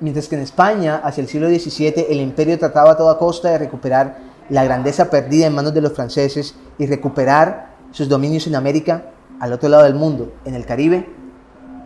[0.00, 3.58] Mientras que en España, hacia el siglo XVII, el imperio trataba a toda costa de
[3.58, 9.10] recuperar la grandeza perdida en manos de los franceses y recuperar sus dominios en América,
[9.40, 11.08] al otro lado del mundo, en el Caribe,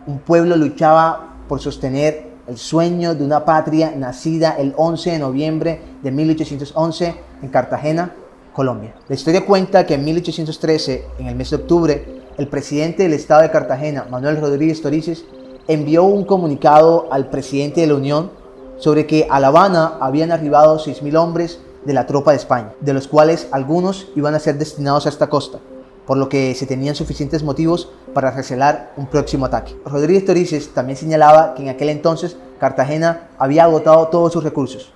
[0.05, 5.81] un pueblo luchaba por sostener el sueño de una patria nacida el 11 de noviembre
[6.01, 8.13] de 1811 en Cartagena,
[8.53, 8.95] Colombia.
[9.07, 13.43] La historia cuenta que en 1813, en el mes de octubre, el presidente del estado
[13.43, 15.25] de Cartagena, Manuel Rodríguez Torices,
[15.67, 18.31] envió un comunicado al presidente de la Unión
[18.77, 22.93] sobre que a La Habana habían arribado 6.000 hombres de la tropa de España, de
[22.93, 25.59] los cuales algunos iban a ser destinados a esta costa,
[26.05, 29.75] por lo que se tenían suficientes motivos para recelar un próximo ataque.
[29.85, 34.91] Rodríguez Torices también señalaba que en aquel entonces Cartagena había agotado todos sus recursos,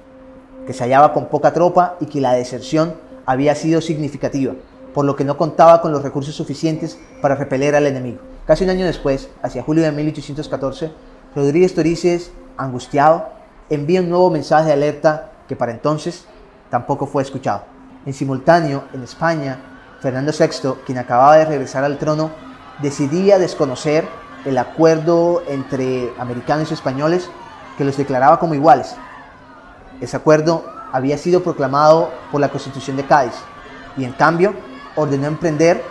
[0.66, 2.96] que se hallaba con poca tropa y que la deserción
[3.26, 4.54] había sido significativa,
[4.94, 8.20] por lo que no contaba con los recursos suficientes para repeler al enemigo.
[8.48, 10.94] Casi un año después, hacia julio de 1814,
[11.36, 13.28] Rodríguez Torices, angustiado,
[13.70, 16.24] envía un nuevo mensaje de alerta que para entonces
[16.70, 17.64] tampoco fue escuchado.
[18.06, 19.60] En simultáneo, en España,
[20.00, 22.32] Fernando VI, quien acababa de regresar al trono,
[22.82, 24.08] decidía desconocer
[24.46, 27.30] el acuerdo entre americanos y españoles
[27.78, 28.96] que los declaraba como iguales.
[30.00, 33.36] Ese acuerdo había sido proclamado por la Constitución de Cádiz
[33.98, 34.54] y en cambio
[34.96, 35.84] ordenó emprender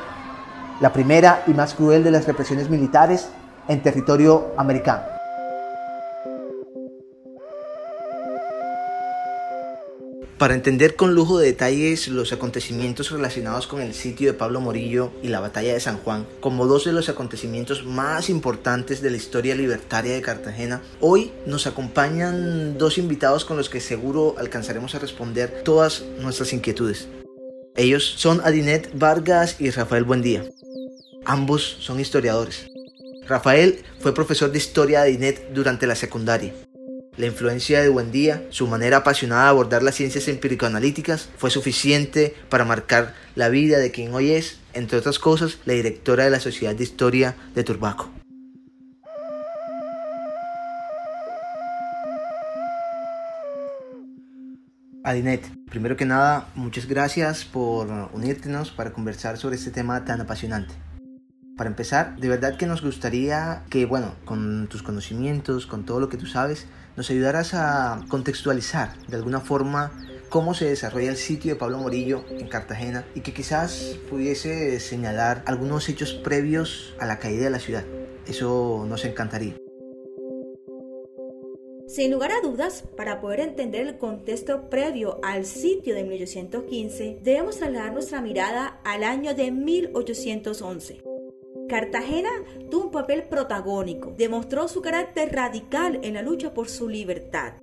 [0.81, 3.29] la primera y más cruel de las represiones militares
[3.69, 5.17] en territorio americano.
[10.39, 15.11] Para entender con lujo de detalles los acontecimientos relacionados con el sitio de Pablo Morillo
[15.23, 19.17] y la batalla de San Juan, como dos de los acontecimientos más importantes de la
[19.17, 24.99] historia libertaria de Cartagena, hoy nos acompañan dos invitados con los que seguro alcanzaremos a
[24.99, 27.09] responder todas nuestras inquietudes.
[27.75, 30.45] Ellos son Adinet Vargas y Rafael Buendía.
[31.27, 32.69] Ambos son historiadores.
[33.27, 36.55] Rafael fue profesor de historia de Adinet durante la secundaria
[37.17, 42.65] la influencia de Buendía, su manera apasionada de abordar las ciencias empírico-analíticas, fue suficiente para
[42.65, 46.75] marcar la vida de quien hoy es, entre otras cosas, la directora de la Sociedad
[46.75, 48.11] de Historia de Turbaco.
[55.05, 60.75] Adinet, primero que nada, muchas gracias por unírtenos para conversar sobre este tema tan apasionante.
[61.57, 66.11] Para empezar, de verdad que nos gustaría que, bueno, con tus conocimientos, con todo lo
[66.11, 66.67] que tú sabes,
[66.99, 69.91] nos ayudarás a contextualizar de alguna forma
[70.29, 75.43] cómo se desarrolla el sitio de Pablo Morillo en Cartagena y que quizás pudiese señalar
[75.47, 77.85] algunos hechos previos a la caída de la ciudad.
[78.27, 79.55] Eso nos encantaría.
[81.87, 87.57] Sin lugar a dudas, para poder entender el contexto previo al sitio de 1815, debemos
[87.57, 91.16] trasladar nuestra mirada al año de 1811
[91.69, 92.31] Cartagena
[92.71, 97.55] tuvo un papel protagónico, demostró su carácter radical en la lucha por su libertad.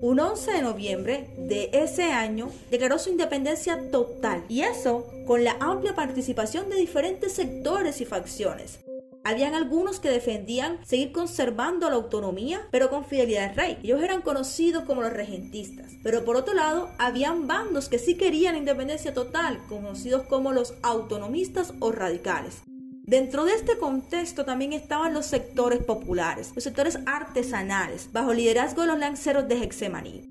[0.00, 5.56] Un 11 de noviembre de ese año declaró su independencia total y eso con la
[5.60, 8.80] amplia participación de diferentes sectores y facciones.
[9.24, 13.78] Habían algunos que defendían seguir conservando la autonomía, pero con fidelidad al rey.
[13.82, 15.92] Ellos eran conocidos como los regentistas.
[16.02, 21.74] Pero por otro lado, habían bandos que sí querían independencia total, conocidos como los autonomistas
[21.80, 22.62] o radicales.
[23.08, 28.88] Dentro de este contexto también estaban los sectores populares, los sectores artesanales, bajo liderazgo de
[28.88, 30.28] los lanceros de Hexemaní.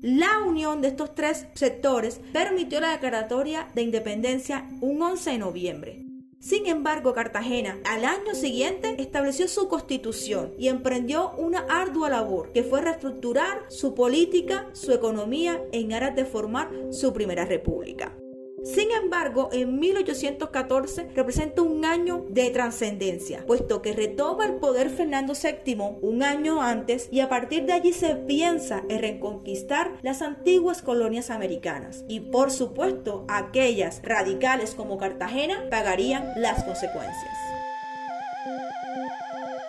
[0.00, 6.06] La unión de estos tres sectores permitió la declaratoria de independencia un 11 de noviembre.
[6.38, 12.62] Sin embargo, Cartagena al año siguiente estableció su constitución y emprendió una ardua labor que
[12.62, 18.16] fue reestructurar su política, su economía en aras de formar su primera república.
[18.64, 25.34] Sin embargo, en 1814 representa un año de trascendencia, puesto que retoma el poder Fernando
[25.34, 30.80] VII un año antes y a partir de allí se piensa en reconquistar las antiguas
[30.80, 32.04] colonias americanas.
[32.08, 37.36] Y por supuesto, aquellas radicales como Cartagena pagarían las consecuencias.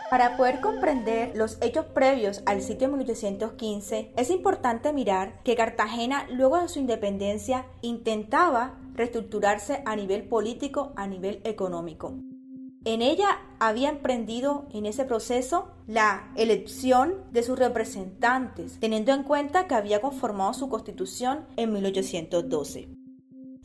[0.10, 6.26] Para poder comprender los hechos previos al sitio de 1815, es importante mirar que Cartagena,
[6.30, 12.16] luego de su independencia, intentaba reestructurarse a nivel político, a nivel económico.
[12.86, 19.68] En ella había emprendido en ese proceso la elección de sus representantes, teniendo en cuenta
[19.68, 23.05] que había conformado su constitución en 1812.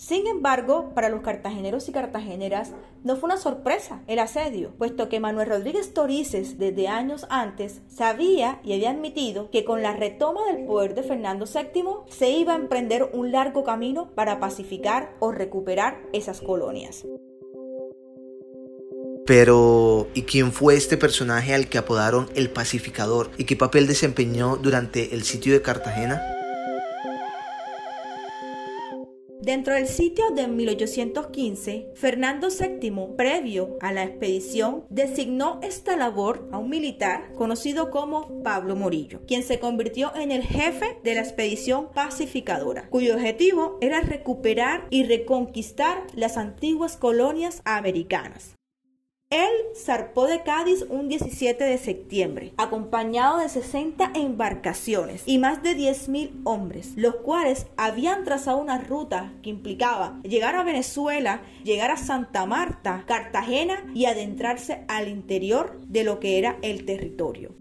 [0.00, 2.72] Sin embargo, para los cartageneros y cartageneras
[3.04, 8.62] no fue una sorpresa el asedio, puesto que Manuel Rodríguez Torices desde años antes sabía
[8.64, 12.56] y había admitido que con la retoma del poder de Fernando VII se iba a
[12.56, 17.04] emprender un largo camino para pacificar o recuperar esas colonias.
[19.26, 23.30] Pero, ¿y quién fue este personaje al que apodaron el pacificador?
[23.36, 26.39] ¿Y qué papel desempeñó durante el sitio de Cartagena?
[29.50, 36.58] Dentro del sitio de 1815, Fernando VII, previo a la expedición, designó esta labor a
[36.58, 41.88] un militar conocido como Pablo Morillo, quien se convirtió en el jefe de la expedición
[41.92, 48.54] pacificadora, cuyo objetivo era recuperar y reconquistar las antiguas colonias americanas.
[49.30, 55.76] Él zarpó de Cádiz un 17 de septiembre, acompañado de 60 embarcaciones y más de
[55.76, 61.96] 10.000 hombres, los cuales habían trazado una ruta que implicaba llegar a Venezuela, llegar a
[61.96, 67.59] Santa Marta, Cartagena y adentrarse al interior de lo que era el territorio.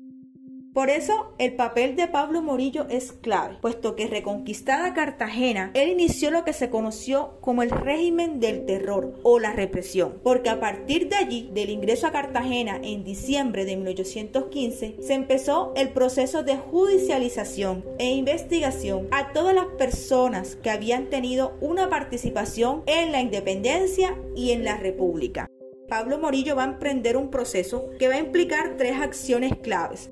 [0.79, 6.31] Por eso el papel de Pablo Morillo es clave, puesto que reconquistada Cartagena, él inició
[6.31, 11.09] lo que se conoció como el régimen del terror o la represión, porque a partir
[11.09, 16.55] de allí, del ingreso a Cartagena en diciembre de 1815, se empezó el proceso de
[16.55, 24.17] judicialización e investigación a todas las personas que habían tenido una participación en la independencia
[24.33, 25.49] y en la república.
[25.89, 30.11] Pablo Morillo va a emprender un proceso que va a implicar tres acciones claves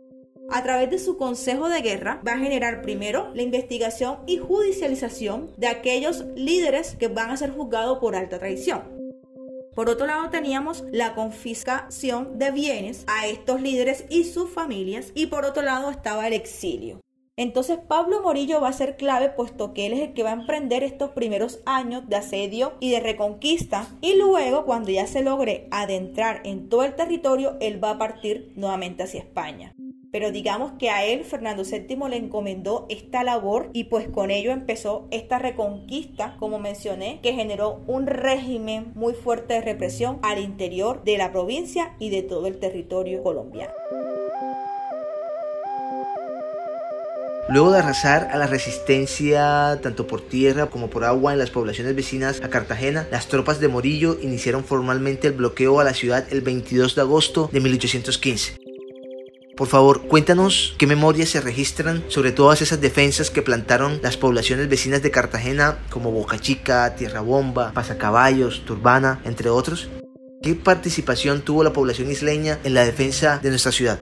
[0.51, 5.51] a través de su Consejo de Guerra va a generar primero la investigación y judicialización
[5.57, 8.83] de aquellos líderes que van a ser juzgados por alta traición.
[9.75, 15.27] Por otro lado teníamos la confiscación de bienes a estos líderes y sus familias y
[15.27, 16.99] por otro lado estaba el exilio.
[17.35, 20.33] Entonces Pablo Morillo va a ser clave puesto que él es el que va a
[20.33, 25.67] emprender estos primeros años de asedio y de reconquista y luego cuando ya se logre
[25.69, 29.75] adentrar en todo el territorio él va a partir nuevamente hacia España.
[30.11, 34.51] Pero digamos que a él Fernando VII le encomendó esta labor y pues con ello
[34.51, 41.03] empezó esta reconquista, como mencioné, que generó un régimen muy fuerte de represión al interior
[41.03, 43.73] de la provincia y de todo el territorio colombiano.
[47.49, 51.95] Luego de arrasar a la resistencia tanto por tierra como por agua en las poblaciones
[51.95, 56.41] vecinas a Cartagena, las tropas de Morillo iniciaron formalmente el bloqueo a la ciudad el
[56.41, 58.66] 22 de agosto de 1815.
[59.57, 64.69] Por favor, cuéntanos qué memorias se registran sobre todas esas defensas que plantaron las poblaciones
[64.69, 69.89] vecinas de Cartagena como Boca Chica, Tierra Bomba, Pasacaballos, Turbana, entre otros.
[70.43, 73.99] ¿Qué participación tuvo la población isleña en la defensa de nuestra ciudad?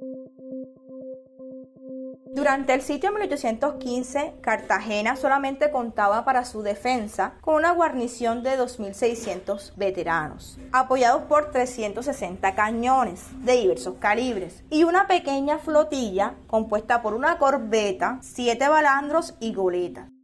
[2.35, 8.59] Durante el sitio de 1815, Cartagena solamente contaba para su defensa con una guarnición de
[8.59, 17.13] 2.600 veteranos, apoyados por 360 cañones de diversos calibres y una pequeña flotilla compuesta por
[17.13, 20.14] una corbeta, siete balandros y goletas.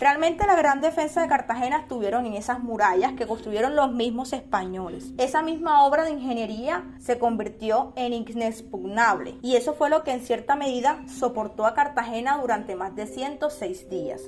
[0.00, 5.12] Realmente la gran defensa de Cartagena estuvieron en esas murallas que construyeron los mismos españoles.
[5.18, 10.20] Esa misma obra de ingeniería se convirtió en inexpugnable y eso fue lo que en
[10.20, 14.22] cierta medida soportó a Cartagena durante más de 106 días.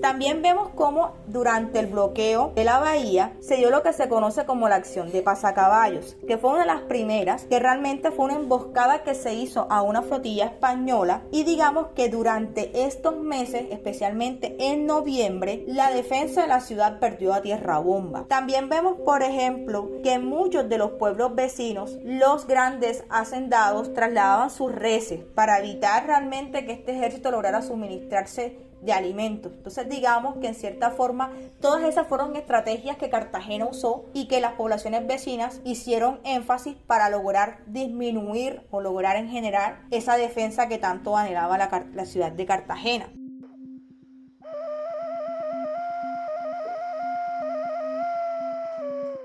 [0.00, 4.44] También vemos cómo durante el bloqueo de la bahía se dio lo que se conoce
[4.44, 8.34] como la acción de pasacaballos, que fue una de las primeras, que realmente fue una
[8.34, 14.56] emboscada que se hizo a una flotilla española y digamos que durante estos meses, especialmente
[14.58, 18.26] en noviembre, la defensa de la ciudad perdió a tierra bomba.
[18.28, 24.72] También vemos, por ejemplo, que muchos de los pueblos vecinos, los grandes hacendados trasladaban sus
[24.72, 29.52] reses para evitar realmente que este ejército lograra suministrarse de alimentos.
[29.52, 34.40] Entonces digamos que en cierta forma todas esas fueron estrategias que Cartagena usó y que
[34.40, 40.78] las poblaciones vecinas hicieron énfasis para lograr disminuir o lograr en general esa defensa que
[40.78, 43.08] tanto anhelaba la, la ciudad de Cartagena.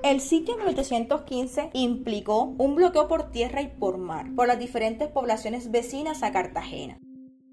[0.01, 5.10] El sitio en 1815 implicó un bloqueo por tierra y por mar por las diferentes
[5.10, 6.98] poblaciones vecinas a Cartagena.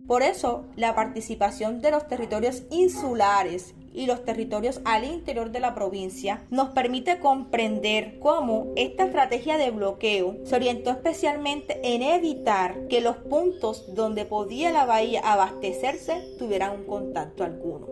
[0.06, 5.74] Por eso, la participación de los territorios insulares y los territorios al interior de la
[5.74, 13.00] provincia nos permite comprender cómo esta estrategia de bloqueo se orientó especialmente en evitar que
[13.00, 17.88] los puntos donde podía la bahía abastecerse tuvieran un contacto alguno.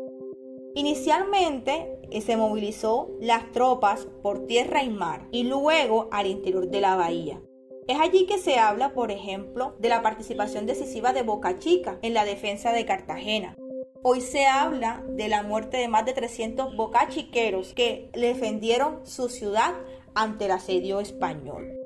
[0.76, 6.80] Inicialmente eh, se movilizó las tropas por tierra y mar y luego al interior de
[6.80, 7.40] la bahía.
[7.86, 12.14] Es allí que se habla, por ejemplo, de la participación decisiva de Boca Chica en
[12.14, 13.54] la defensa de Cartagena.
[14.02, 19.74] Hoy se habla de la muerte de más de 300 bocachiqueros que defendieron su ciudad
[20.14, 21.83] ante el asedio español.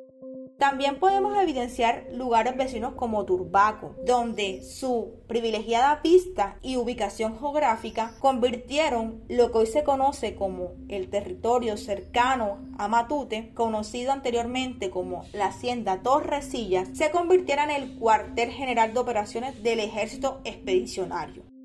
[0.59, 9.23] También podemos evidenciar lugares vecinos como Turbaco, donde su privilegiada vista y ubicación geográfica convirtieron
[9.29, 15.47] lo que hoy se conoce como el territorio cercano a Matute, conocido anteriormente como la
[15.47, 21.58] hacienda Torrecillas, se convirtiera en el cuartel general de operaciones del ejército expedicionario.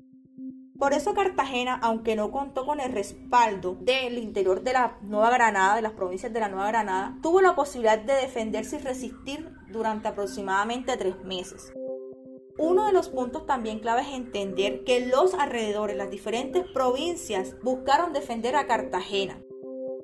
[0.78, 5.76] Por eso Cartagena, aunque no contó con el respaldo del interior de la Nueva Granada,
[5.76, 10.08] de las provincias de la Nueva Granada, tuvo la posibilidad de defenderse y resistir durante
[10.08, 11.72] aproximadamente tres meses.
[12.58, 18.12] Uno de los puntos también clave es entender que los alrededores, las diferentes provincias, buscaron
[18.12, 19.40] defender a Cartagena.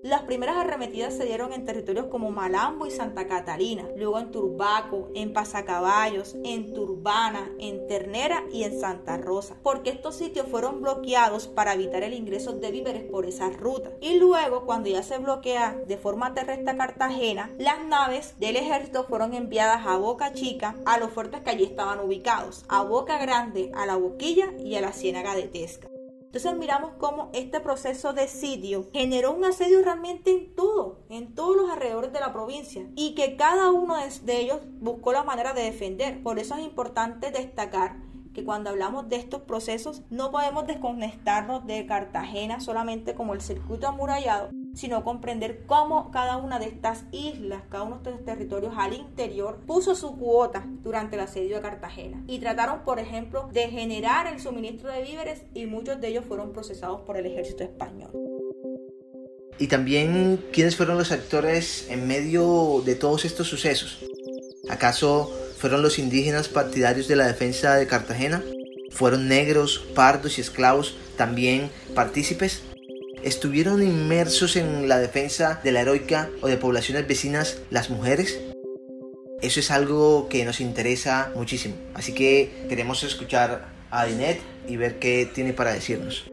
[0.02, 5.10] Las primeras arremetidas se dieron en territorios como Malambo y Santa Catalina, luego en Turbaco,
[5.14, 11.48] en Pasacaballos, en Turbana, en Ternera y en Santa Rosa, porque estos sitios fueron bloqueados
[11.48, 13.90] para evitar el ingreso de víveres por esa ruta.
[14.00, 19.34] Y luego, cuando ya se bloquea de forma terrestre Cartagena, las naves del ejército fueron
[19.34, 23.84] enviadas a Boca Chica, a los fuertes que allí estaban ubicados, a Boca Grande, a
[23.84, 25.89] la Boquilla y a la Ciénaga de Tesca.
[26.30, 31.56] Entonces miramos cómo este proceso de sitio generó un asedio realmente en todo, en todos
[31.56, 35.62] los alrededores de la provincia y que cada uno de ellos buscó la manera de
[35.62, 36.22] defender.
[36.22, 37.96] Por eso es importante destacar
[38.32, 43.88] que cuando hablamos de estos procesos no podemos desconectarnos de Cartagena solamente como el circuito
[43.88, 48.94] amurallado, sino comprender cómo cada una de estas islas, cada uno de estos territorios al
[48.94, 54.26] interior puso su cuota durante el asedio de Cartagena y trataron, por ejemplo, de generar
[54.26, 58.10] el suministro de víveres y muchos de ellos fueron procesados por el ejército español.
[59.58, 63.98] Y también, ¿quiénes fueron los actores en medio de todos estos sucesos?
[64.70, 68.42] ¿Acaso fueron los indígenas partidarios de la defensa de Cartagena?
[68.90, 72.62] ¿Fueron negros, pardos y esclavos también partícipes?
[73.22, 78.40] ¿Estuvieron inmersos en la defensa de la heroica o de poblaciones vecinas las mujeres?
[79.42, 81.74] Eso es algo que nos interesa muchísimo.
[81.92, 86.24] Así que queremos escuchar a Dinet y ver qué tiene para decirnos.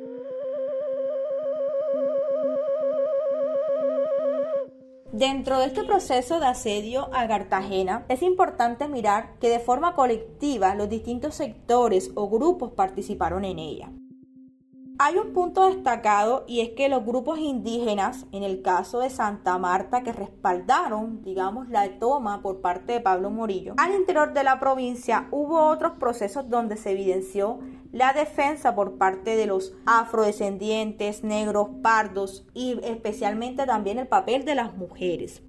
[5.11, 10.73] Dentro de este proceso de asedio a Cartagena, es importante mirar que de forma colectiva
[10.75, 13.91] los distintos sectores o grupos participaron en ella.
[14.99, 19.59] Hay un punto destacado y es que los grupos indígenas, en el caso de Santa
[19.59, 24.59] Marta, que respaldaron, digamos, la toma por parte de Pablo Morillo, al interior de la
[24.59, 27.59] provincia hubo otros procesos donde se evidenció
[27.91, 34.55] la defensa por parte de los afrodescendientes, negros, pardos y especialmente también el papel de
[34.55, 35.43] las mujeres.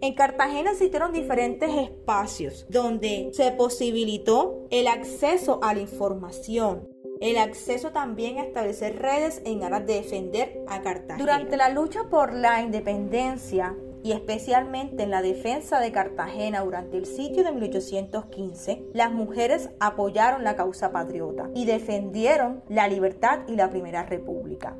[0.00, 6.88] En Cartagena existieron diferentes espacios donde se posibilitó el acceso a la información,
[7.20, 11.18] el acceso también a establecer redes en aras de defender a Cartagena.
[11.18, 17.06] Durante la lucha por la independencia y especialmente en la defensa de Cartagena durante el
[17.06, 23.70] sitio de 1815, las mujeres apoyaron la causa patriota y defendieron la libertad y la
[23.70, 24.76] Primera República.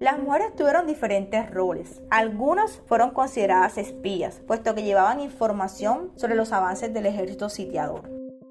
[0.00, 2.02] Las mujeres tuvieron diferentes roles.
[2.08, 8.08] Algunas fueron consideradas espías, puesto que llevaban información sobre los avances del ejército sitiador.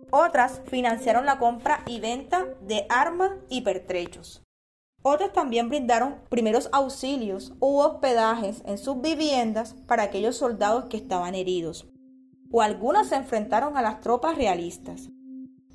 [0.09, 4.43] Otras financiaron la compra y venta de armas y pertrechos.
[5.03, 11.33] Otras también brindaron primeros auxilios u hospedajes en sus viviendas para aquellos soldados que estaban
[11.33, 11.87] heridos.
[12.51, 15.09] O algunas se enfrentaron a las tropas realistas.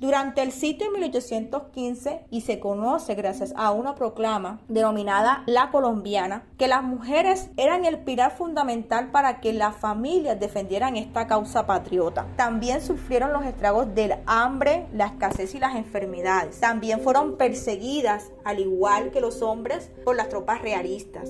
[0.03, 6.43] Durante el sitio en 1815, y se conoce gracias a una proclama denominada La Colombiana,
[6.57, 12.27] que las mujeres eran el pilar fundamental para que las familias defendieran esta causa patriota.
[12.35, 16.59] También sufrieron los estragos del hambre, la escasez y las enfermedades.
[16.59, 21.29] También fueron perseguidas, al igual que los hombres, por las tropas realistas.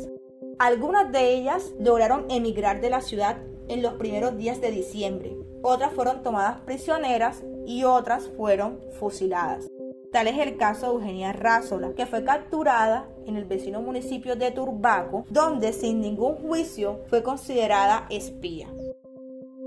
[0.58, 3.38] Algunas de ellas lograron emigrar de la ciudad
[3.68, 5.38] en los primeros días de diciembre.
[5.62, 9.68] Otras fueron tomadas prisioneras y otras fueron fusiladas.
[10.12, 14.52] Tal es el caso de Eugenia Rázola, que fue capturada en el vecino municipio de
[14.52, 18.68] Turbaco, donde sin ningún juicio fue considerada espía.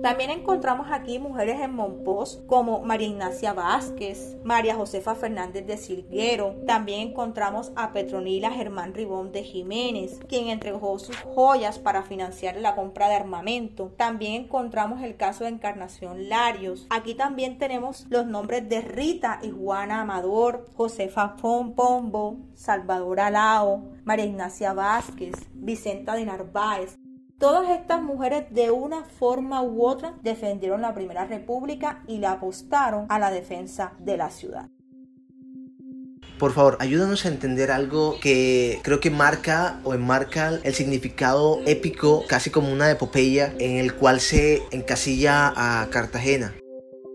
[0.03, 6.55] También encontramos aquí mujeres en Monpós como María Ignacia Vázquez, María Josefa Fernández de Silguero.
[6.67, 12.75] También encontramos a Petronila Germán Ribón de Jiménez, quien entregó sus joyas para financiar la
[12.75, 13.93] compra de armamento.
[13.97, 16.87] También encontramos el caso de Encarnación Larios.
[16.91, 24.27] Aquí también tenemos los nombres de Rita y Juana Amador, Josefa Pombo, Salvador Alao, María
[24.27, 26.97] Ignacia Vázquez, Vicenta de Narváez,
[27.39, 33.05] Todas estas mujeres de una forma u otra defendieron la Primera República y la apostaron
[33.11, 34.71] a la defensa de la ciudad.
[36.39, 42.25] por favor, ayúdanos a entender algo que creo que marca o enmarca el significado épico,
[42.27, 46.55] casi como una epopeya, en el cual se encasilla a Cartagena.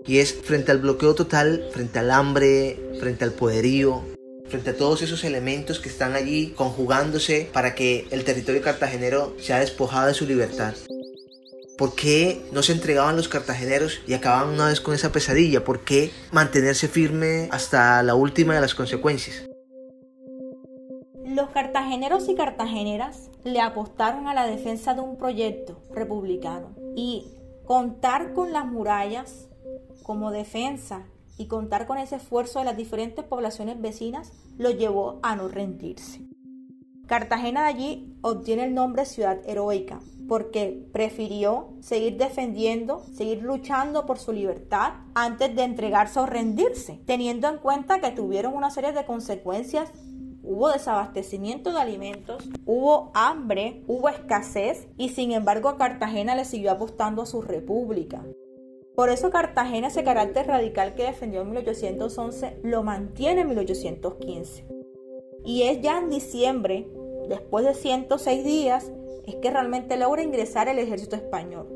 [0.07, 4.03] Y es frente al bloqueo total, frente al hambre, frente al poderío,
[4.51, 9.59] frente a todos esos elementos que están allí conjugándose para que el territorio cartagenero sea
[9.59, 10.75] despojado de su libertad.
[11.77, 15.63] ¿Por qué no se entregaban los cartageneros y acababan una vez con esa pesadilla?
[15.63, 19.47] ¿Por qué mantenerse firme hasta la última de las consecuencias?
[21.25, 27.31] Los cartageneros y cartageneras le apostaron a la defensa de un proyecto republicano y
[27.65, 29.47] contar con las murallas
[30.03, 31.07] como defensa
[31.41, 36.21] y contar con ese esfuerzo de las diferentes poblaciones vecinas lo llevó a no rendirse.
[37.07, 44.19] Cartagena de allí obtiene el nombre ciudad heroica porque prefirió seguir defendiendo, seguir luchando por
[44.19, 49.05] su libertad antes de entregarse o rendirse, teniendo en cuenta que tuvieron una serie de
[49.05, 49.91] consecuencias
[50.43, 57.23] hubo desabastecimiento de alimentos, hubo hambre, hubo escasez y sin embargo Cartagena le siguió apostando
[57.23, 58.23] a su república.
[58.95, 64.65] Por eso Cartagena ese carácter radical que defendió en 1811 lo mantiene en 1815.
[65.45, 66.87] Y es ya en diciembre,
[67.27, 68.91] después de 106 días,
[69.25, 71.67] es que realmente logra ingresar el ejército español.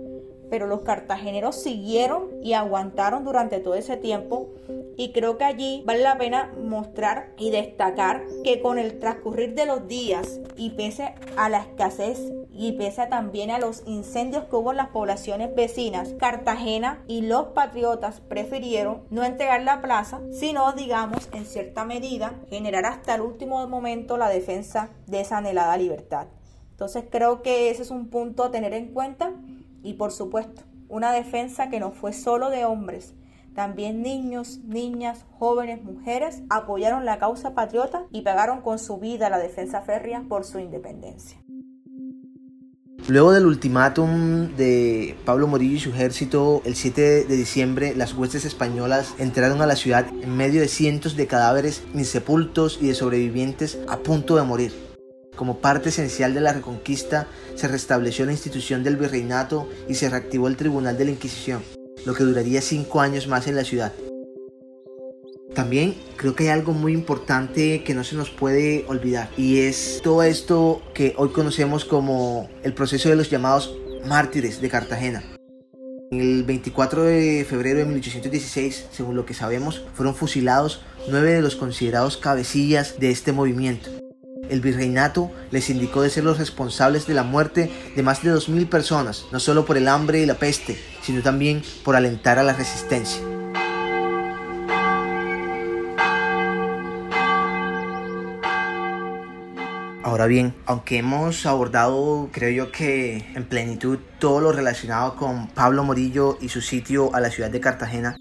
[0.50, 4.50] Pero los cartageneros siguieron y aguantaron durante todo ese tiempo
[4.96, 9.66] y creo que allí vale la pena mostrar y destacar que con el transcurrir de
[9.66, 14.72] los días y pese a la escasez y pese también a los incendios que hubo
[14.72, 21.30] en las poblaciones vecinas, Cartagena y los patriotas prefirieron no entregar la plaza, sino, digamos,
[21.34, 26.28] en cierta medida, generar hasta el último momento la defensa de esa anhelada libertad.
[26.72, 29.32] Entonces creo que ese es un punto a tener en cuenta
[29.84, 33.16] y por supuesto una defensa que no fue solo de hombres,
[33.56, 39.40] también niños, niñas, jóvenes, mujeres apoyaron la causa patriota y pagaron con su vida la
[39.40, 41.45] defensa férrea por su independencia.
[43.08, 48.46] Luego del ultimátum de Pablo Morillo y su ejército, el 7 de diciembre las huestes
[48.46, 53.78] españolas entraron a la ciudad en medio de cientos de cadáveres insepultos y de sobrevivientes
[53.88, 54.74] a punto de morir.
[55.36, 60.48] Como parte esencial de la reconquista, se restableció la institución del virreinato y se reactivó
[60.48, 61.62] el Tribunal de la Inquisición,
[62.06, 63.94] lo que duraría cinco años más en la ciudad.
[65.56, 70.02] También creo que hay algo muy importante que no se nos puede olvidar y es
[70.04, 73.74] todo esto que hoy conocemos como el proceso de los llamados
[74.06, 75.24] mártires de Cartagena.
[76.12, 81.56] El 24 de febrero de 1816, según lo que sabemos, fueron fusilados nueve de los
[81.56, 83.90] considerados cabecillas de este movimiento.
[84.50, 88.70] El virreinato les indicó de ser los responsables de la muerte de más de 2.000
[88.70, 92.54] personas, no solo por el hambre y la peste, sino también por alentar a la
[92.54, 93.35] resistencia.
[100.16, 105.84] Ahora bien, aunque hemos abordado, creo yo que en plenitud todo lo relacionado con Pablo
[105.84, 108.16] Morillo y su sitio a la ciudad de Cartagena,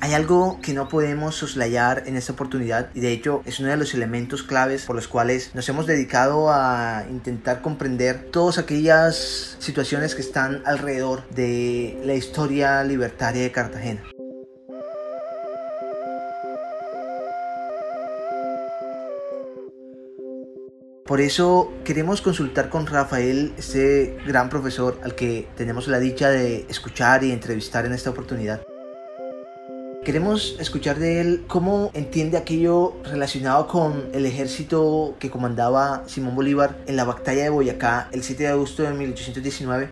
[0.00, 3.76] hay algo que no podemos soslayar en esta oportunidad y de hecho es uno de
[3.76, 10.14] los elementos claves por los cuales nos hemos dedicado a intentar comprender todas aquellas situaciones
[10.14, 14.00] que están alrededor de la historia libertaria de Cartagena.
[21.10, 26.66] Por eso queremos consultar con Rafael, este gran profesor al que tenemos la dicha de
[26.68, 28.62] escuchar y entrevistar en esta oportunidad.
[30.04, 36.78] Queremos escuchar de él cómo entiende aquello relacionado con el ejército que comandaba Simón Bolívar
[36.86, 39.90] en la batalla de Boyacá el 7 de agosto de 1819.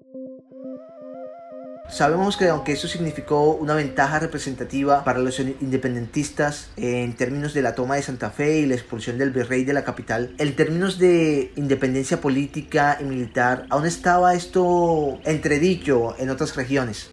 [1.98, 7.74] Sabemos que aunque esto significó una ventaja representativa para los independentistas en términos de la
[7.74, 11.52] toma de Santa Fe y la expulsión del virrey de la capital, en términos de
[11.56, 17.10] independencia política y militar, aún estaba esto entredicho en otras regiones.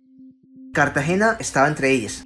[0.71, 2.23] Cartagena estaba entre ellas.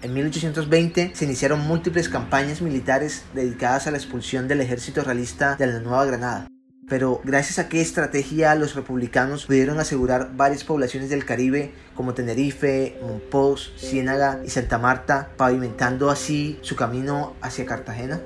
[0.00, 5.66] En 1820 se iniciaron múltiples campañas militares dedicadas a la expulsión del ejército realista de
[5.66, 6.48] la Nueva Granada.
[6.88, 12.98] Pero gracias a qué estrategia los republicanos pudieron asegurar varias poblaciones del Caribe como Tenerife,
[13.00, 18.22] Monpós, Ciénaga y Santa Marta, pavimentando así su camino hacia Cartagena?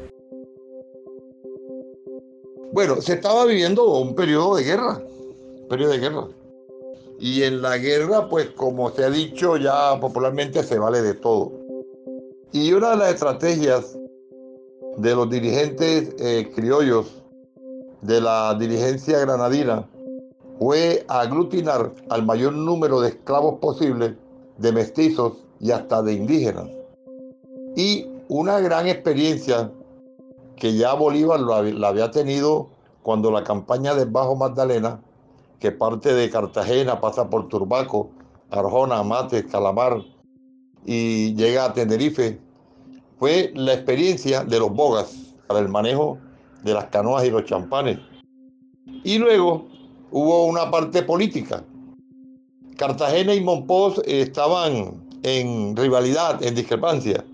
[2.73, 5.03] Bueno, se estaba viviendo un periodo de guerra,
[5.69, 6.29] periodo de guerra.
[7.21, 11.53] Y en la guerra, pues como se ha dicho ya popularmente, se vale de todo.
[12.53, 13.99] Y una de las estrategias
[14.97, 17.23] de los dirigentes eh, criollos
[18.03, 19.89] de la dirigencia granadina
[20.59, 24.17] fue aglutinar al mayor número de esclavos posible,
[24.59, 26.69] de mestizos y hasta de indígenas.
[27.77, 29.71] y una gran experiencia
[30.57, 32.69] que ya Bolívar la había tenido
[33.03, 35.01] cuando la campaña del Bajo Magdalena,
[35.61, 38.11] que parte de Cartagena, pasa por Turbaco,
[38.51, 40.03] Arjona, Mate, Calamar
[40.85, 42.41] y llega a Tenerife,
[43.19, 46.19] fue la experiencia de los bogas para el manejo
[46.63, 47.99] de las canoas y los champanes.
[49.05, 49.69] Y luego
[50.11, 51.65] hubo una parte política.
[52.77, 57.25] Cartagena y Monpós estaban en rivalidad, en discrepancia.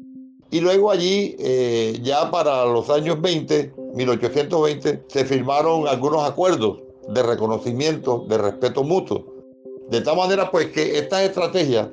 [0.51, 7.23] Y luego allí, eh, ya para los años 20, 1820, se firmaron algunos acuerdos de
[7.23, 9.27] reconocimiento, de respeto mutuo.
[9.91, 11.89] De tal manera, pues, que estas estrategias,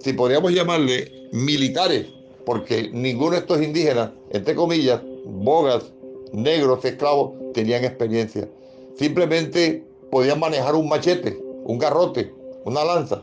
[0.00, 2.06] si podríamos llamarle militares,
[2.44, 5.93] porque ninguno de estos indígenas, entre comillas, bogas,
[6.34, 8.48] negros, esclavos, tenían experiencia.
[8.96, 12.32] Simplemente podían manejar un machete, un garrote,
[12.64, 13.22] una lanza,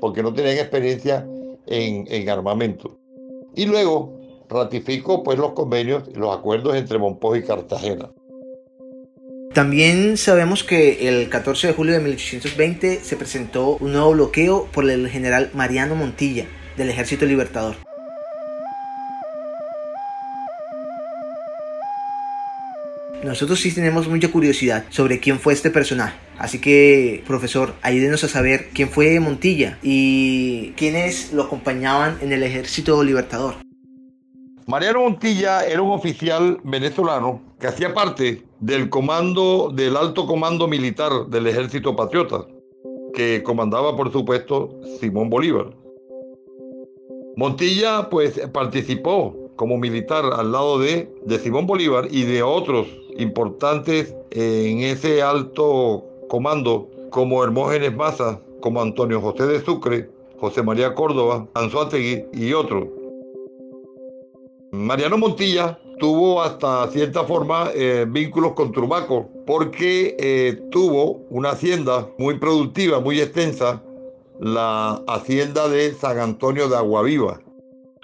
[0.00, 1.26] porque no tenían experiencia
[1.66, 2.98] en, en armamento.
[3.54, 4.12] Y luego
[4.48, 8.10] ratificó pues los convenios y los acuerdos entre Monpós y Cartagena.
[9.56, 14.88] También sabemos que el 14 de julio de 1820 se presentó un nuevo bloqueo por
[14.90, 16.44] el general Mariano Montilla
[16.76, 17.85] del Ejército Libertador.
[23.26, 26.16] Nosotros sí tenemos mucha curiosidad sobre quién fue este personaje.
[26.38, 32.44] Así que, profesor, ayúdenos a saber quién fue Montilla y quiénes lo acompañaban en el
[32.44, 33.56] Ejército Libertador.
[34.68, 41.26] Mariano Montilla era un oficial venezolano que hacía parte del comando, del alto comando militar
[41.26, 42.46] del Ejército Patriota,
[43.12, 45.74] que comandaba, por supuesto, Simón Bolívar.
[47.36, 52.86] Montilla, pues, participó como militar al lado de, de Simón Bolívar y de otros
[53.18, 60.94] importantes en ese alto comando, como Hermógenes Maza, como Antonio José de Sucre, José María
[60.94, 62.88] Córdoba, Anzuategui y otros.
[64.72, 72.08] Mariano Montilla tuvo hasta cierta forma eh, vínculos con Turbaco porque eh, tuvo una hacienda
[72.18, 73.82] muy productiva, muy extensa,
[74.40, 77.40] la hacienda de San Antonio de Aguaviva.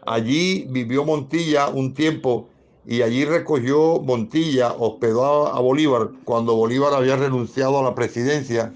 [0.07, 2.48] Allí vivió Montilla un tiempo
[2.87, 8.73] y allí recogió Montilla, hospedó a Bolívar cuando Bolívar había renunciado a la presidencia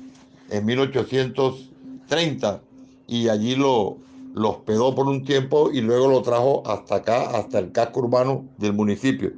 [0.51, 2.61] en 1830
[3.09, 3.99] y allí lo,
[4.35, 8.75] hospedó por un tiempo y luego lo trajo hasta acá, hasta el casco urbano del
[8.75, 9.33] municipio.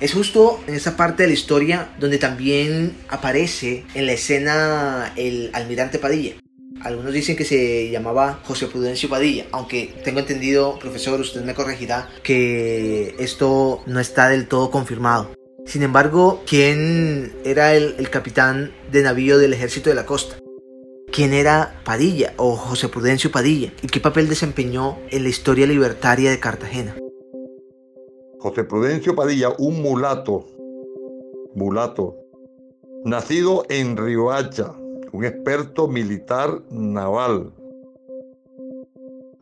[0.00, 5.50] Es justo en esa parte de la historia donde también aparece en la escena el
[5.52, 6.39] almirante Padilla.
[6.82, 12.08] Algunos dicen que se llamaba José Prudencio Padilla, aunque tengo entendido, profesor, usted me corregirá,
[12.22, 15.30] que esto no está del todo confirmado.
[15.66, 20.36] Sin embargo, ¿quién era el, capitán de navío del ejército de la costa?
[21.12, 26.30] quién era Padilla o José Prudencio Padilla y qué papel desempeñó en la historia libertaria
[26.30, 26.96] de Cartagena.
[28.38, 30.46] José Prudencio Padilla, un mulato,
[31.54, 32.16] mulato,
[33.04, 34.74] nacido en Riohacha,
[35.12, 37.52] un experto militar naval,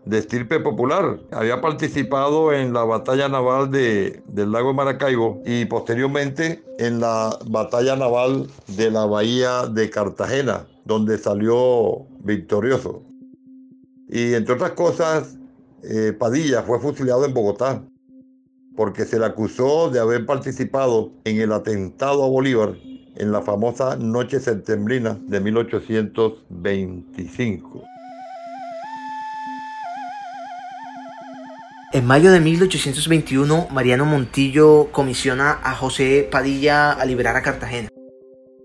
[0.08, 1.20] de estirpe popular.
[1.32, 7.38] Había participado en la batalla naval de, del lago de Maracaibo y posteriormente en la
[7.46, 13.02] batalla naval de la bahía de Cartagena, donde salió victorioso.
[14.08, 15.36] Y entre otras cosas,
[15.82, 17.82] eh, Padilla fue fusilado en Bogotá
[18.76, 22.76] porque se le acusó de haber participado en el atentado a Bolívar
[23.18, 27.84] en la famosa Noche Septembrina de 1825.
[31.92, 37.88] En mayo de 1821, Mariano Montillo comisiona a José Padilla a liberar a Cartagena.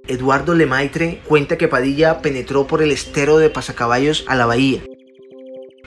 [0.08, 4.82] Eduardo Lemaitre cuenta que Padilla penetró por el estero de Pasacaballos a la bahía.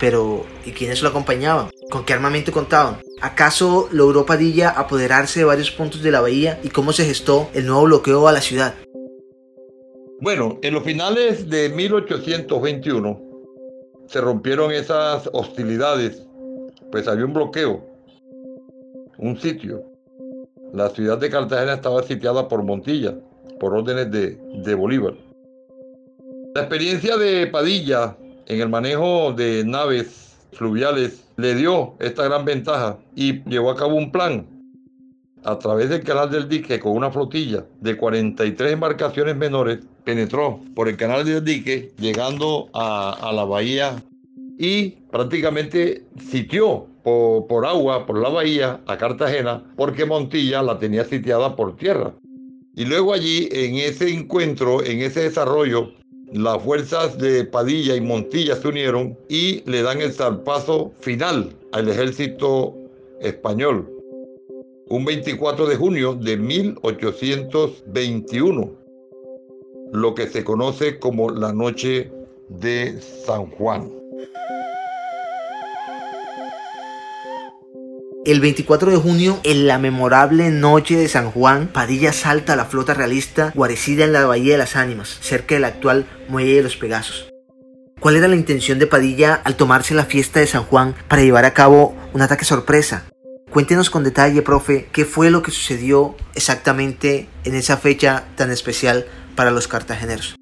[0.00, 1.68] Pero, ¿y quiénes lo acompañaban?
[1.90, 2.96] ¿Con qué armamento contaban?
[3.22, 7.66] ¿Acaso logró Padilla apoderarse de varios puntos de la bahía y cómo se gestó el
[7.66, 8.74] nuevo bloqueo a la ciudad?
[10.20, 13.22] Bueno, en los finales de 1821
[14.06, 16.26] se rompieron esas hostilidades,
[16.92, 17.86] pues había un bloqueo,
[19.16, 19.82] un sitio.
[20.74, 23.14] La ciudad de Cartagena estaba sitiada por Montilla,
[23.58, 25.14] por órdenes de, de Bolívar.
[26.54, 32.98] La experiencia de Padilla en el manejo de naves fluviales le dio esta gran ventaja
[33.14, 34.46] y llevó a cabo un plan
[35.44, 40.88] a través del canal del dique con una flotilla de 43 embarcaciones menores, penetró por
[40.88, 44.02] el canal del dique llegando a, la bahía
[44.58, 51.04] y prácticamente sitió por, por, agua, por la bahía, a Cartagena, porque Montilla la tenía
[51.04, 52.12] sitiada por tierra.
[52.74, 55.92] Y luego allí, en ese encuentro, en ese desarrollo,
[56.32, 61.88] las fuerzas de Padilla y Montilla se unieron y le dan el zarpazo final al
[61.88, 62.74] ejército
[63.20, 63.92] español.
[64.88, 68.70] Un 24 de junio de 1821,
[69.92, 72.10] lo que se conoce como la noche
[72.48, 73.95] de San Juan.
[78.26, 82.64] El 24 de junio, en la memorable noche de San Juan, Padilla salta a la
[82.64, 86.76] flota realista guarecida en la Bahía de las Ánimas, cerca del actual Muelle de los
[86.76, 87.28] Pegasos.
[88.00, 91.44] ¿Cuál era la intención de Padilla al tomarse la fiesta de San Juan para llevar
[91.44, 93.04] a cabo un ataque sorpresa?
[93.52, 99.06] Cuéntenos con detalle, profe, qué fue lo que sucedió exactamente en esa fecha tan especial
[99.36, 100.34] para los cartageneros.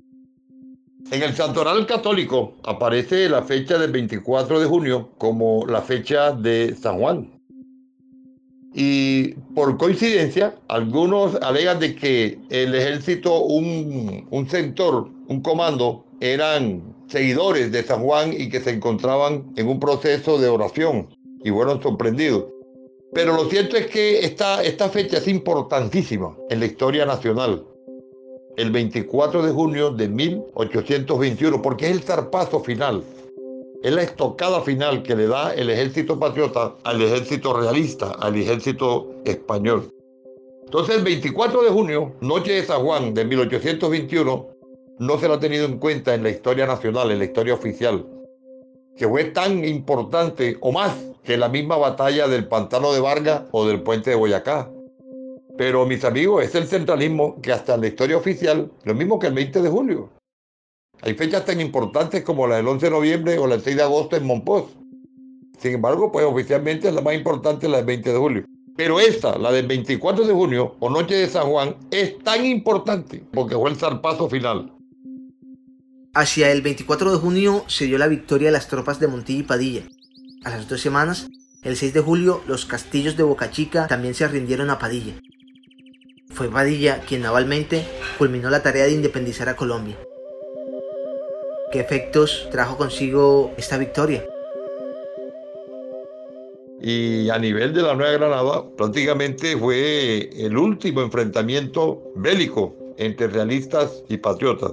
[1.11, 6.75] En el santoral católico aparece la fecha del 24 de junio como la fecha de
[6.81, 7.34] San Juan,
[8.75, 16.83] y por coincidencia, algunos alegan de que el ejército, un, un sector, un comando, eran
[17.07, 21.09] seguidores de San Juan y que se encontraban en un proceso de oración
[21.45, 22.47] y fueron sorprendidos.
[23.13, 27.65] Pero lo cierto es que esta, esta fecha es importantísima en la historia nacional.
[28.57, 33.05] El 24 de junio de 1821, porque es el zarpazo final
[33.85, 39.11] es la estocada final que le da el ejército patriota al ejército realista, al ejército
[39.27, 39.93] español.
[40.65, 44.49] Entonces el 24 de junio, noche de San Juan de 1821,
[45.01, 48.07] no se lo ha tenido en cuenta en la historia nacional, en la historia oficial,
[48.97, 53.67] que fue tan importante o más que la misma batalla del Pantano de Vargas o
[53.67, 54.71] del puente de Boyacá.
[55.59, 59.27] Pero mis amigos, es el centralismo que hasta en la historia oficial, lo mismo que
[59.27, 60.11] el 20 de julio.
[61.05, 63.83] Hay fechas tan importantes como la del 11 de noviembre o la del 6 de
[63.83, 64.65] agosto en Monpós.
[65.59, 68.45] Sin embargo, pues oficialmente es la más importante la del 20 de julio.
[68.75, 73.23] Pero esta, la del 24 de junio o Noche de San Juan, es tan importante
[73.35, 74.73] porque fue el zarpazo final.
[76.15, 79.43] Hacia el 24 de junio se dio la victoria de las tropas de Montilla y
[79.43, 79.83] Padilla.
[80.45, 81.29] A las dos semanas,
[81.63, 85.21] el 6 de julio, los castillos de Boca Chica también se rindieron a Padilla.
[86.31, 87.87] Fue Padilla quien navalmente
[88.17, 89.99] culminó la tarea de independizar a Colombia.
[91.75, 94.25] ¿Qué efectos trajo consigo esta victoria?
[96.81, 104.05] Y a nivel de la Nueva Granada, prácticamente fue el último enfrentamiento bélico entre realistas
[104.09, 104.71] y patriotas.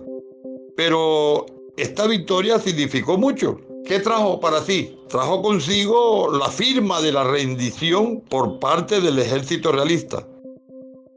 [0.75, 3.59] Pero esta victoria significó mucho.
[3.83, 4.95] ¿Qué trajo para sí?
[5.09, 10.27] Trajo consigo la firma de la rendición por parte del ejército realista.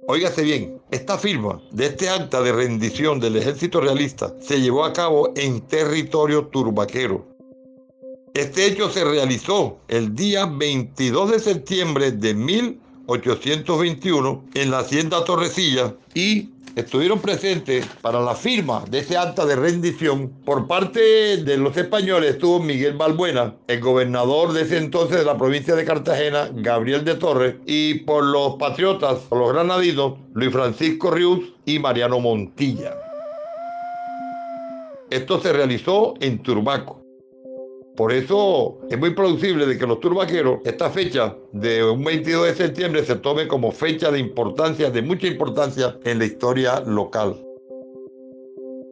[0.06, 4.92] Óigase bien, esta firma de este acta de rendición del ejército realista se llevó a
[4.92, 7.26] cabo en territorio turbaquero.
[8.34, 15.96] Este hecho se realizó el día 22 de septiembre de 1821 en la hacienda Torrecilla
[16.12, 21.00] y estuvieron presentes para la firma de ese acta de rendición por parte
[21.38, 25.84] de los españoles estuvo Miguel Balbuena, el gobernador de ese entonces de la provincia de
[25.84, 31.78] Cartagena, Gabriel de Torres, y por los patriotas, por los granadinos, Luis Francisco Rius y
[31.78, 32.96] Mariano Montilla.
[35.10, 37.03] Esto se realizó en Turbaco.
[37.96, 42.54] Por eso es muy plausible de que los turbaqueros, esta fecha de un 22 de
[42.54, 47.40] septiembre se tome como fecha de importancia, de mucha importancia en la historia local.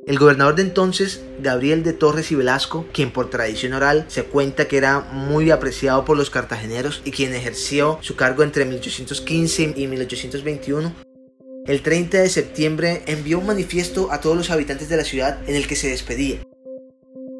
[0.06, 4.66] El gobernador de entonces, Gabriel de Torres y Velasco, quien por tradición oral se cuenta
[4.66, 9.86] que era muy apreciado por los cartageneros y quien ejerció su cargo entre 1815 y
[9.86, 10.92] 1821,
[11.66, 15.54] el 30 de septiembre envió un manifiesto a todos los habitantes de la ciudad en
[15.54, 16.40] el que se despedía.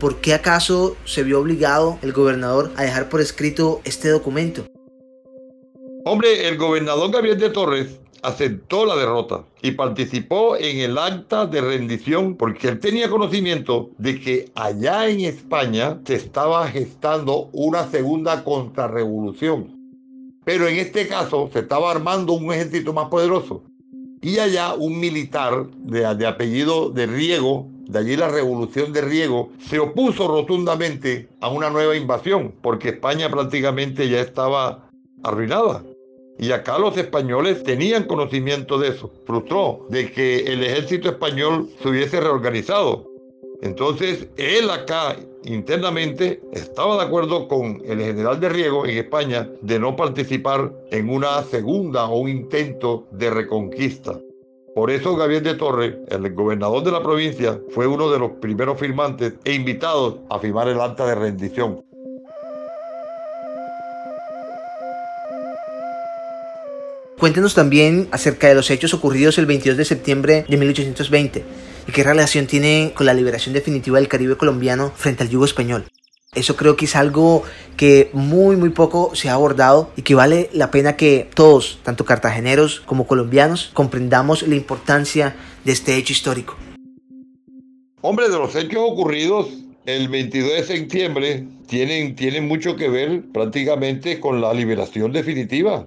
[0.02, 4.64] ¿Por qué acaso se vio obligado el gobernador a dejar por escrito este documento?
[6.04, 11.60] Hombre, el gobernador Gabriel de Torres aceptó la derrota y participó en el acta de
[11.60, 18.42] rendición porque él tenía conocimiento de que allá en España se estaba gestando una segunda
[18.42, 19.72] contrarrevolución.
[20.44, 23.62] Pero en este caso se estaba armando un ejército más poderoso.
[24.20, 29.50] Y allá un militar de, de apellido de Riego de allí la revolución de Riego
[29.68, 34.88] se opuso rotundamente a una nueva invasión, porque España prácticamente ya estaba
[35.22, 35.84] arruinada.
[36.38, 39.12] Y acá los españoles tenían conocimiento de eso.
[39.26, 43.06] Frustró de que el ejército español se hubiese reorganizado.
[43.60, 49.78] Entonces, él acá internamente estaba de acuerdo con el general de Riego en España de
[49.78, 54.18] no participar en una segunda o un intento de reconquista.
[54.74, 58.80] Por eso Gabriel de Torres, el gobernador de la provincia, fue uno de los primeros
[58.80, 61.14] firmantes e invitados a firmar el acta de
[67.18, 71.44] Cuéntenos también acerca de los hechos ocurridos el 22 de septiembre de 1820
[71.86, 75.84] y qué relación tiene con la liberación definitiva del Caribe colombiano frente al yugo español.
[76.34, 77.42] Eso creo que es algo
[77.76, 82.06] que muy muy poco se ha abordado y que vale la pena que todos, tanto
[82.06, 86.56] cartageneros como colombianos, comprendamos la importancia de este hecho histórico.
[88.00, 89.48] Hombre, de los hechos ocurridos
[89.84, 95.86] el 22 de septiembre tienen, tienen mucho que ver prácticamente con la liberación definitiva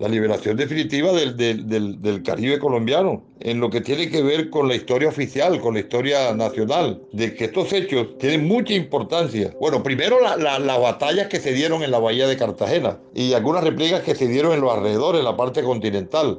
[0.00, 4.66] la liberación definitiva del, del, del, Caribe colombiano, en lo que tiene que ver con
[4.66, 9.54] la historia oficial, con la historia nacional, de que estos hechos tienen mucha importancia.
[9.60, 14.02] Bueno, primero las batallas que se dieron en la bahía de Cartagena y algunas repliegas
[14.02, 16.38] que se dieron en los alrededores, en la parte continental.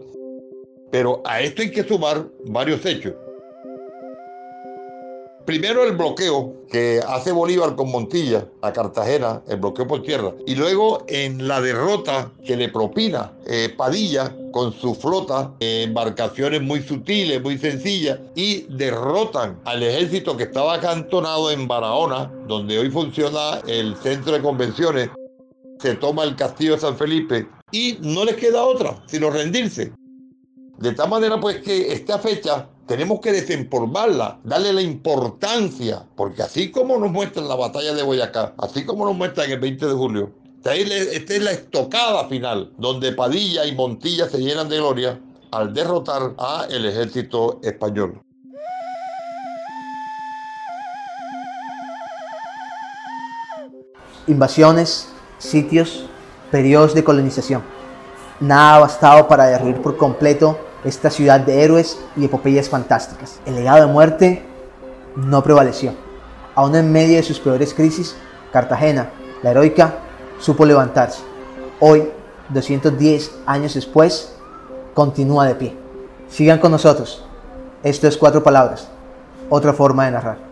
[0.91, 3.13] Pero a esto hay que sumar varios hechos.
[5.45, 10.33] Primero el bloqueo que hace Bolívar con Montilla a Cartagena, el bloqueo por tierra.
[10.45, 16.83] Y luego en la derrota que le propina eh, Padilla con su flota, embarcaciones muy
[16.83, 23.61] sutiles, muy sencillas, y derrotan al ejército que estaba acantonado en Barahona, donde hoy funciona
[23.67, 25.09] el centro de convenciones.
[25.79, 29.91] Se toma el castillo de San Felipe y no les queda otra sino rendirse.
[30.77, 36.71] De tal manera pues que esta fecha tenemos que desempolvarla, darle la importancia, porque así
[36.71, 39.93] como nos muestra la batalla de Boyacá, así como nos muestra en el 20 de
[39.93, 45.73] julio, esta es la estocada final, donde Padilla y Montilla se llenan de gloria al
[45.73, 48.21] derrotar a el ejército español.
[54.27, 56.03] Invasiones, sitios,
[56.51, 57.63] periodos de colonización.
[58.41, 63.39] Nada ha bastado para derruir por completo esta ciudad de héroes y epopeyas fantásticas.
[63.45, 64.43] El legado de muerte
[65.15, 65.93] no prevaleció.
[66.55, 68.15] Aún en medio de sus peores crisis,
[68.51, 69.09] Cartagena,
[69.43, 69.95] la heroica,
[70.39, 71.21] supo levantarse.
[71.79, 72.09] Hoy,
[72.49, 74.33] 210 años después,
[74.93, 75.77] continúa de pie.
[76.29, 77.25] Sigan con nosotros.
[77.83, 78.89] Esto es Cuatro Palabras,
[79.49, 80.50] otra forma de narrar.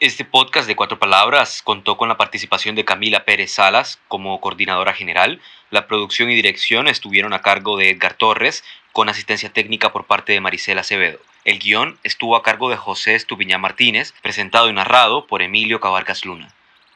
[0.00, 4.94] Este podcast de Cuatro Palabras contó con la participación de Camila Pérez Salas como coordinadora
[4.94, 5.42] general.
[5.70, 10.32] La producción y dirección estuvieron a cargo de Edgar Torres, con asistencia técnica por parte
[10.32, 11.18] de Marisela Acevedo.
[11.44, 16.24] El guion estuvo a cargo de José Estupiñá Martínez, presentado y narrado por Emilio Cabarcas
[16.24, 16.48] Luna.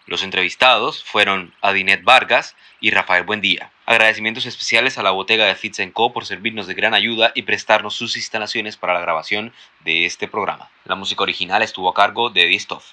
[0.07, 3.73] Los entrevistados fueron Adinet Vargas y Rafael Buendía.
[3.87, 7.95] Agradecimientos especiales a la botega de Fitz Co por servirnos de gran ayuda y prestarnos
[7.95, 10.71] sus instalaciones para la grabación de este programa.
[10.85, 12.93] La música original estuvo a cargo de Eddie Stoff.